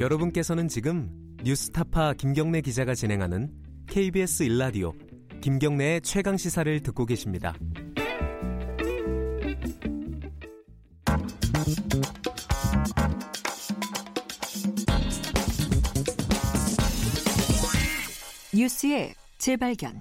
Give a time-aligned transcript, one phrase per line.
[0.00, 1.10] 여러분께서는 지금
[1.44, 3.50] 뉴스타파 김경래 기자가 진행하는
[3.86, 4.94] KBS 일라디오
[5.42, 7.54] 김경래의 최강 시사를 듣고 계십니다.
[18.54, 20.00] 뉴스의 재발견.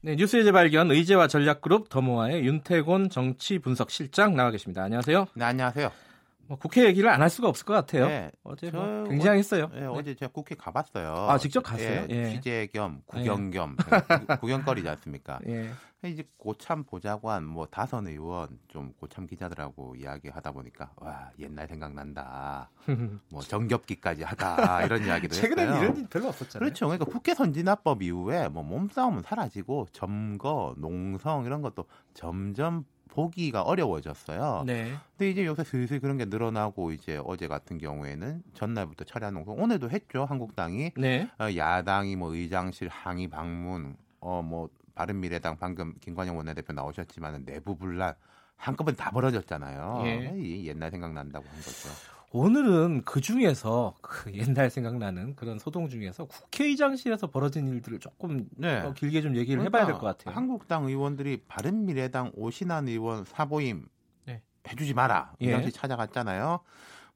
[0.00, 4.82] 네, 뉴스의 재발견 의제와 전략그룹 더모아의 윤태곤 정치 분석 실장 나와 계십니다.
[4.82, 5.28] 안녕하세요.
[5.34, 6.07] 네, 안녕하세요.
[6.48, 8.06] 뭐 국회 얘기를 안 할 수가 없을 것 같아요.
[8.06, 9.68] 네, 어제 저뭐 굉장했어요.
[9.74, 11.12] 네, 어제 제가 국회 가봤어요.
[11.28, 12.06] 아, 직접 갔어요?
[12.10, 12.30] 예, 예.
[12.30, 13.76] 취재 겸 구경 겸
[14.40, 15.38] 구경거리지 않습니까?
[15.46, 15.70] 예.
[16.04, 22.70] 이제 고참 보좌관 뭐 다선 의원 좀 고참 기자들하고 이야기하다 보니까 와 옛날 생각난다.
[23.32, 25.84] 뭐 정겹기까지 하다 이런 이야기도 최근에는 했어요.
[25.84, 26.64] 이런 일 별로 없었잖아요.
[26.64, 26.86] 그렇죠.
[26.86, 34.64] 그러니까 국회 선진화법 이후에 뭐 몸싸움은 사라지고 점거, 농성 이런 것도 점점 보기가 어려워졌어요.
[34.66, 34.92] 네.
[35.16, 39.90] 근데 이제 요새 슬슬 그런 게 늘어나고 이제 어제 같은 경우에는 전날부터 철야 농성 오늘도
[39.90, 41.30] 했죠 한국당이 네.
[41.38, 48.14] 어, 야당이 뭐 의장실 항의 방문 어뭐 바른미래당 방금 김관영 원내대표 나오셨지만 내부 분란
[48.56, 50.02] 한꺼번에 다 벌어졌잖아요.
[50.06, 50.34] 예.
[50.36, 51.88] 이 옛날 생각난다고 한 거죠.
[52.30, 58.80] 오늘은 그 중에서 그 옛날 생각나는 그런 소동 중에서 국회의장실에서 벌어진 일들을 조금 네.
[58.80, 60.36] 어, 길게 좀 얘기를 해봐야 될것 그러니까 같아요.
[60.36, 63.86] 한국당 의원들이 바른미래당 오신환 의원 사보임
[64.26, 64.42] 네.
[64.68, 65.32] 해주지 마라.
[65.38, 65.52] 이 예.
[65.52, 66.60] 당시 찾아갔잖아요.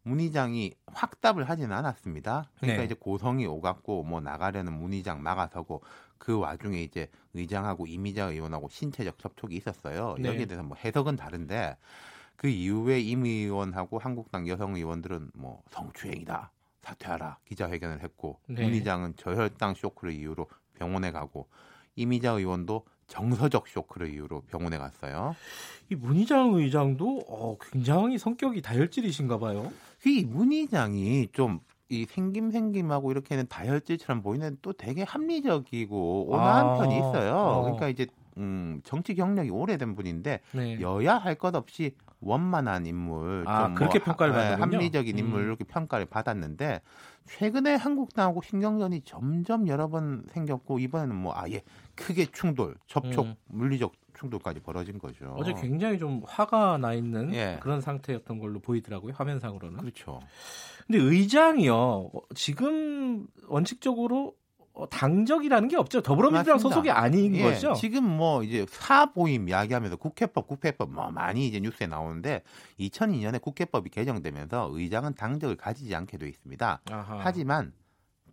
[0.05, 2.51] 문의장이 확답을 하지는 않았습니다.
[2.59, 2.87] 그러니까 네.
[2.87, 5.83] 이제 고성이 오갔고 뭐 나가려는 문의장 막아서고
[6.17, 10.17] 그 와중에 이제 의장하고 이미자 의원하고 신체적 접촉이 있었어요.
[10.19, 10.29] 네.
[10.31, 11.77] 여기에 대해서 뭐 해석은 다른데
[12.37, 16.51] 그 이후에 임 의원하고 한국당 여성 의원들은 뭐 성추행이다
[16.83, 18.65] 사퇴하라 기자회견을 했고 네.
[18.65, 21.49] 문 의장은 저혈당 쇼크를 이유로 병원에 가고
[21.95, 25.37] 이미자 의원도 정서적 쇼크를 이유로 병원에 갔어요.
[25.91, 29.71] 이 문희장 의장도 어, 굉장히 성격이 다혈질이신가 봐요.
[30.07, 31.61] 이 문의장이 좀
[31.93, 37.35] 이 생김생김하고 이렇게는 다혈질처럼 보이는 또 되게 합리적이고 온화한 아, 편이 있어요.
[37.37, 37.63] 어.
[37.65, 38.07] 그러니까 이제
[38.39, 40.81] 음, 정치 경력이 오래된 분인데 네.
[40.81, 44.77] 여야 할 것 없이 원만한 인물, 아, 좀 그렇게 뭐 평가를 하- 예, 받는군요.
[44.79, 45.47] 합리적인 인물 음.
[45.47, 46.81] 이렇게 평가를 받았는데
[47.27, 51.63] 최근에 한국당하고 신경전이 점점 여러 번 생겼고 이번에는 뭐 아예
[51.97, 53.35] 크게 충돌, 접촉, 음.
[53.49, 55.35] 물리적 충돌까지 벌어진 거죠.
[55.37, 57.59] 어제 굉장히 좀 화가 나 있는 예.
[57.61, 59.79] 그런 상태였던 걸로 보이더라고요 화면상으로는.
[59.81, 60.21] 그렇죠.
[60.87, 64.42] 근데 의장이요 어, 지금 원칙적으로 어,
[64.91, 66.01] 당적이라는 게 없죠.
[66.01, 66.75] 더불어민주당 맞습니다.
[66.75, 67.75] 소속이 아닌 예, 거죠.
[67.75, 72.43] 지금 뭐 이제 사보임 이야기하면서 국회법, 국회법 뭐 많이 이제 뉴스에 나오는데
[72.81, 76.81] 2002년에 국회법이 개정되면서 의장은 당적을 가지지 않게 돼 있습니다.
[76.91, 77.21] 아하.
[77.23, 77.73] 하지만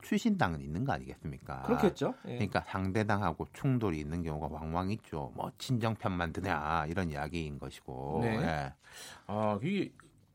[0.01, 1.63] 출신당은 있는 거 아니겠습니까?
[1.63, 2.13] 그렇겠죠.
[2.25, 2.35] 예.
[2.35, 5.33] 그러니까 상대당하고 충돌이 있는 경우가 왕왕 있죠.
[5.35, 8.21] 뭐 친정편만 드냐 이런 이야기인 것이고.
[8.23, 8.37] 네.
[8.37, 8.73] 예.
[9.27, 9.91] 아, 이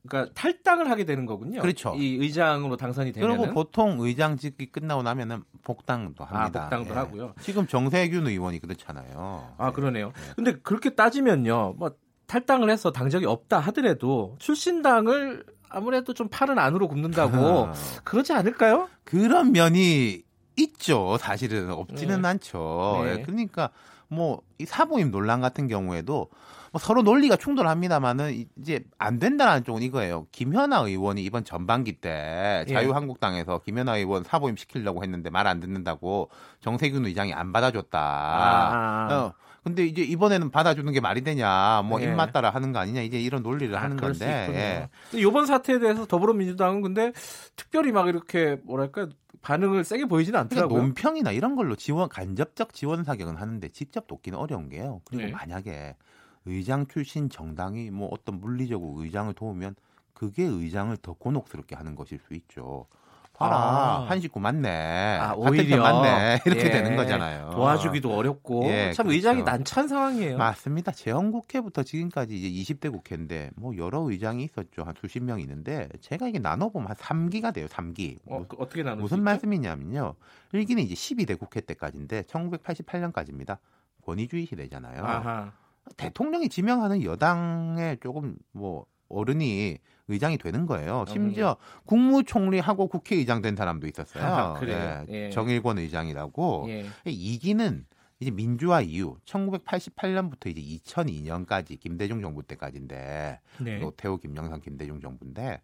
[0.06, 1.60] 그러니까 탈당을 하게 되는 거군요.
[1.60, 1.94] 그렇죠.
[1.96, 6.62] 이 의장으로 당선이 되면 그리고 보통 의장직이 끝나고 나면은 복당도 아, 합니다.
[6.62, 6.94] 복당도 예.
[6.94, 7.34] 하고요.
[7.40, 9.54] 지금 정세균 의원이 그렇잖아요.
[9.56, 9.72] 아, 예.
[9.72, 10.08] 그러네요.
[10.08, 10.32] 네.
[10.36, 11.74] 근데 그렇게 따지면요.
[11.78, 11.92] 뭐
[12.26, 17.68] 탈당을 해서 당적이 없다 하더라도 출신당을 아무래도 좀 팔은 안으로 굽는다고
[18.04, 18.88] 그러지 않을까요?
[19.04, 20.22] 그런 면이
[20.56, 21.16] 있죠.
[21.18, 22.28] 사실은 없지는 네.
[22.28, 23.00] 않죠.
[23.04, 23.10] 네.
[23.10, 23.70] 예, 그러니까
[24.14, 26.28] 뭐 이 사보임 논란 같은 경우에도
[26.72, 30.26] 뭐 서로 논리가 충돌합니다만은 이제 안 된다는 쪽은 이거예요.
[30.32, 32.72] 김현아 의원이 이번 전반기 때 예.
[32.72, 36.30] 자유한국당에서 김현아 의원 사보임 시키려고 했는데 말 안 듣는다고
[36.60, 37.98] 정세균 의장이 안 받아줬다.
[38.00, 39.08] 아.
[39.14, 42.04] 어, 근데 이제 이번에는 받아주는 게 말이 되냐, 뭐 예.
[42.04, 44.90] 입맛 따라 하는 거 아니냐, 이제 이런 논리를 아, 하는 건데.
[45.14, 45.18] 예.
[45.18, 47.12] 이번 사태에 대해서 더불어민주당은 근데
[47.56, 49.08] 특별히 막 이렇게 뭐랄까
[49.40, 50.82] 반응을 세게 보이지는 그러니까 않더라고요.
[50.82, 55.00] 논평이나 이런 걸로 지원 간접적 지원 사격은 하는데 직접 돕기는 어려운 게요.
[55.04, 55.32] 그리고 네.
[55.32, 55.96] 만약에
[56.44, 59.76] 의장 출신 정당이 뭐 어떤 물리적으로 의장을 도우면
[60.12, 62.86] 그게 의장을 더 곤혹스럽게 하는 것일 수 있죠.
[63.34, 64.06] 봐라 아.
[64.08, 65.18] 한 식구 맞네.
[65.20, 66.40] 아, 오히려 편 맞네.
[66.46, 66.70] 이렇게 예.
[66.70, 67.50] 되는 거잖아요.
[67.50, 69.16] 도와주기도 어렵고 예, 참 그렇죠.
[69.16, 70.38] 의장이 난처한 상황이에요.
[70.38, 70.92] 맞습니다.
[70.92, 74.84] 재헌국회부터 지금까지 이제 20대 국회인데 뭐 여러 의장이 있었죠.
[74.84, 77.66] 한 수십 명 있는데 제가 이게 나눠보면 한 3기가 돼요.
[77.66, 78.18] 3기.
[78.26, 80.14] 어, 그 어떻게 나누 무슨 말씀이냐면요.
[80.52, 83.58] 1기는 이제 12대 국회 때까지인데 1988년까지입니다.
[84.06, 85.04] 권위주의 시대잖아요.
[85.04, 85.52] 아하.
[85.96, 89.78] 대통령이 지명하는 여당의 조금 뭐 어른이
[90.08, 91.04] 의장이 되는 거예요.
[91.08, 91.56] 심지어
[91.86, 94.24] 국무총리하고 국회의장 된 사람도 있었어요.
[94.24, 95.06] 아하, 그래요?
[95.08, 95.30] 예.
[95.30, 96.66] 정일권 의장이라고.
[96.68, 96.84] 예.
[97.06, 97.84] 2기는
[98.20, 103.78] 이제 민주화 이후 1988년부터 이제 2002년까지 김대중 정부 때까지인데 네.
[103.78, 105.60] 노태우, 김영삼, 김대중 정부인데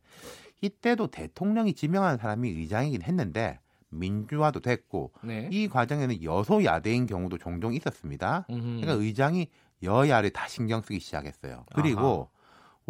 [0.60, 3.60] 이때도 대통령이 지명한 사람이 의장이긴 했는데
[3.90, 5.48] 민주화도 됐고 네.
[5.50, 8.46] 이 과정에는 여소야대인 경우도 종종 있었습니다.
[8.50, 8.80] 음흠.
[8.80, 9.48] 그러니까 의장이
[9.82, 11.64] 여야를 다 신경 쓰기 시작했어요.
[11.74, 12.28] 그리고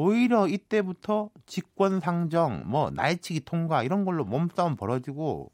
[0.00, 5.50] 오히려 이때부터 직권 상정, 뭐 날치기 통과 이런 걸로 몸싸움 벌어지고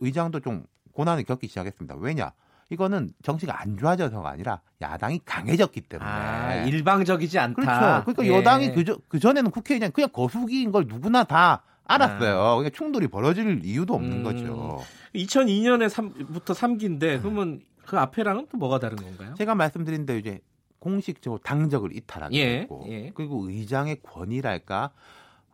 [0.00, 1.94] 의장도 좀 고난을 겪기 시작했습니다.
[1.96, 2.32] 왜냐?
[2.68, 7.54] 이거는 정치가 안 좋아져서가 아니라 야당이 강해졌기 때문에 아, 일방적이지 않다.
[7.54, 8.04] 그렇죠.
[8.04, 8.38] 그러니까 예.
[8.38, 12.56] 여당이 그저 그 전에는 국회의장 그냥 거수기인 걸 누구나 다 알았어요.
[12.56, 14.22] 그러니까 충돌이 벌어질 이유도 없는 음.
[14.22, 14.84] 거죠.
[15.14, 19.32] 2002년에 3부터 3기인데 그러면 그 앞에랑은 또 뭐가 다른 건가요?
[19.38, 20.40] 제가 말씀드린 대로 이제
[20.78, 23.10] 공식적으로 당적을 이탈하게 예, 됐고 예.
[23.14, 24.90] 그리고 의장의 권위랄까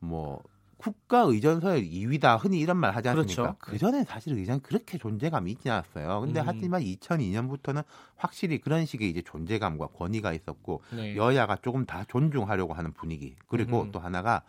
[0.00, 0.42] 뭐
[0.76, 3.42] 국가 의전서의 2위다 흔히 이런 말 하지 않습니까?
[3.42, 3.56] 그렇죠.
[3.58, 6.20] 그 전에 사실 의장이 그렇게 존재감이 있지 않았어요.
[6.20, 6.44] 근데 음.
[6.46, 7.84] 하지만 2002년부터는
[8.16, 11.16] 확실히 그런 식의 이제 존재감과 권위가 있었고 네.
[11.16, 13.92] 여야가 조금 다 존중하려고 하는 분위기 그리고 음흠.
[13.92, 14.42] 또 하나가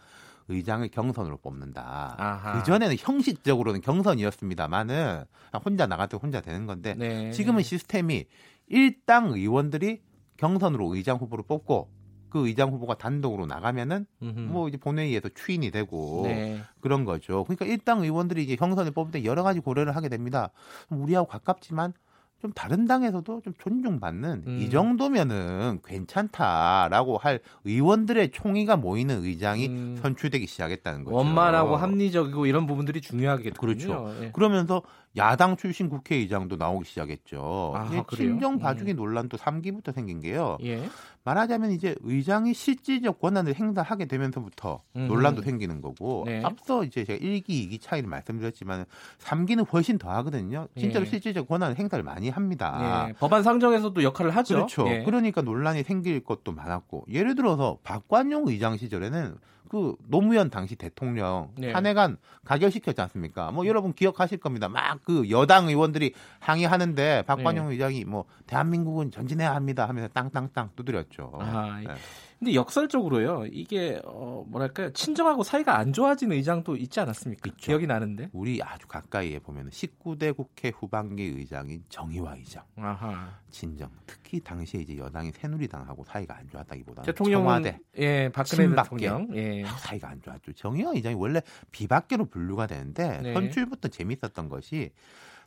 [0.50, 2.54] 의장을 경선으로 뽑는다.
[2.54, 5.24] 그 전에는 형식적으로는 경선이었습니다만은
[5.66, 7.32] 혼자 때 혼자 되는 건데 네.
[7.32, 8.26] 지금은 시스템이
[8.68, 10.02] 일당 의원들이
[10.38, 11.90] 경선으로 의장 후보를 뽑고
[12.30, 14.40] 그 의장 후보가 단독으로 나가면은 음흠.
[14.40, 16.62] 뭐 이제 본회의에서 추인이 되고 네.
[16.82, 17.46] 그런 거죠.
[17.46, 20.52] 그러니까 일당 의원들이 이제 경선을 뽑을 때 여러 가지 고려를 하게 됩니다.
[20.90, 21.94] 우리하고 가깝지만
[22.42, 24.60] 좀 다른 당에서도 좀 존중받는 음.
[24.62, 29.98] 이 정도면은 괜찮다라고 할 의원들의 총의가 모이는 의장이 음.
[30.02, 31.16] 선출되기 시작했다는 거죠.
[31.16, 33.54] 원만하고 합리적이고 이런 부분들이 중요하겠군요.
[33.54, 34.14] 그렇죠.
[34.22, 34.32] 예.
[34.32, 34.82] 그러면서
[35.18, 37.74] 야당 출신 국회의장도 나오기 시작했죠.
[37.76, 38.06] 아?
[38.16, 38.96] 친정 봐주기 음.
[38.98, 40.58] 논란도 3기부터 생긴 게요.
[40.64, 40.90] 예.
[41.24, 45.08] 말하자면 이제 의장이 실질적 권한을 행사하게 되면서부터 음흠.
[45.08, 46.44] 논란도 생기는 거고 네.
[46.44, 48.86] 앞서 이제 제가 1기, 2기 차이를 말씀드렸지만
[49.20, 50.68] 3기는 훨씬 더 하거든요.
[50.78, 51.10] 진짜로 예.
[51.10, 53.08] 실질적 권한을 행사를 많이 합니다.
[53.10, 53.14] 예.
[53.14, 54.56] 법안 상정에서도 역할을 하죠.
[54.56, 54.88] 그렇죠.
[54.88, 55.04] 예.
[55.04, 59.38] 그러니까 논란이 생길 것도 많았고 예를 들어서 박관용 의장 시절에는
[59.70, 61.72] 그 노무현 당시 대통령 네.
[61.72, 63.52] 탄핵안 가결시켰지 않습니까?
[63.52, 64.70] 뭐 여러분 기억하실 겁니다.
[64.70, 67.74] 막그 여당 의원들이 항의하는데 박관용 네.
[67.74, 71.32] 의장이 뭐 대한민국은 전진해야 합니다 하면서 땅땅땅 두드렸죠.
[71.40, 71.94] 아, 네.
[72.40, 73.46] 근데 역설적으로요.
[73.52, 74.92] 이게 어, 뭐랄까요?
[74.92, 77.50] 친정하고 사이가 안 좋아진 의장도 있지 않았습니까?
[77.50, 77.58] 있죠.
[77.58, 78.30] 기억이 나는데.
[78.34, 83.30] 우리 아주 가까이에 보면 19대 국회 후반기 의장인 정의화 의장, 아하.
[83.50, 83.90] 친정.
[84.06, 88.76] 특히 당시에 이제 여당이 새누리당하고 사이가 안 좋았다기보다는 대통령은 청와대 예, 박근혜.
[88.76, 89.28] 대통령.
[89.36, 89.64] 예.
[89.80, 90.54] 사이가 안 좋았죠.
[90.54, 91.42] 정의화 의장이 원래
[91.72, 93.34] 비박계로 분류가 되는데 네.
[93.34, 94.92] 선출부터 재밌었던 것이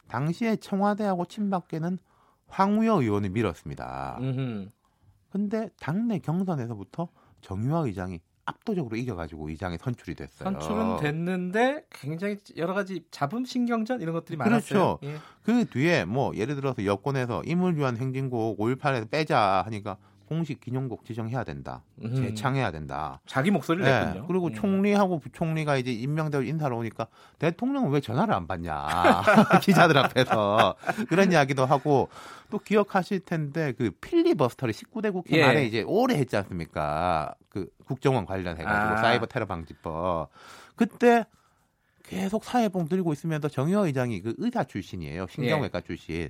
[0.08, 1.99] 당시에 청와대하고 친박계는
[2.49, 4.19] 황우여 의원을 밀었습니다.
[4.20, 4.70] 음흠.
[5.31, 7.09] 근데 당내 경선에서부터
[7.41, 10.51] 정의화 의장이 압도적으로 이겨가지고 의장에 선출이 됐어요.
[10.51, 14.75] 선출은 됐는데 굉장히 여러 가지 자본 신경전 이런 것들이 그렇죠.
[14.75, 14.99] 많았어요.
[15.03, 15.19] 예.
[15.43, 19.99] 그 뒤에 뭐 예를 들어서 여권에서 임을 위한 행진곡 5.18에서 빼자 하니까
[20.29, 21.83] 공식 기념곡 지정해야 된다.
[22.05, 22.15] 음.
[22.15, 23.19] 재창해야 된다.
[23.25, 24.27] 자기 목소리를 네, 냈군요.
[24.27, 24.53] 그리고 음.
[24.53, 27.07] 총리하고 부총리가 이제 임명되고 인사를 오니까
[27.39, 29.23] 대통령은 왜 전화를 안 받냐
[29.63, 30.77] 기자들 앞에서
[31.09, 32.11] 그런 이야기도 하고
[32.51, 35.47] 또 기억하실 텐데 그 필리버스터를 19대 국회 예.
[35.47, 37.35] 말에 이제 오래 했지 않습니까?
[37.49, 38.97] 그 국정원 관련해 가지고 아.
[38.99, 40.29] 사이버 테러 방지법
[40.77, 41.25] 그때
[42.03, 46.29] 계속 사회봉 들고 있으면서 정의호 의장이 그 의사 출신이에요 신경외과 출신.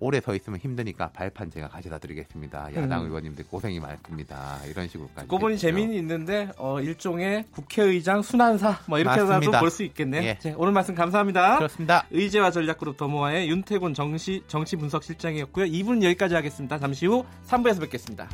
[0.00, 2.70] 오래 서 있으면 힘드니까 발판 제가 가져다 드리겠습니다.
[2.74, 3.06] 야당 음.
[3.06, 4.58] 의원님들 고생이 많습니다.
[4.66, 5.28] 이런 식으로까지.
[5.28, 5.58] 그분이.
[5.58, 9.50] 재미는 있는데 어, 일종의 국회의장 순환사 뭐 이렇게라도.
[9.60, 10.24] 볼 수 있겠네.
[10.24, 10.38] 예.
[10.42, 11.56] 네, 오늘 말씀 감사합니다.
[11.58, 12.06] 그렇습니다.
[12.10, 15.66] 의제와 전략그룹 더모아의 윤태곤 정시, 정치 분석 실장이었고요.
[15.66, 16.78] 2분 여기까지 하겠습니다.
[16.78, 18.28] 잠시 후 3부에서 뵙겠습니다.